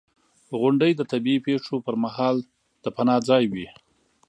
[0.59, 2.37] •غونډۍ د طبعي پېښو پر مهال
[2.83, 3.67] د پناه ځای وي.